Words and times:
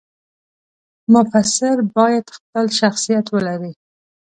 مفسر 1.13 1.75
باید 1.95 2.25
خپل 2.35 2.65
شخصیت 2.79 3.25
ولري. 3.33 3.73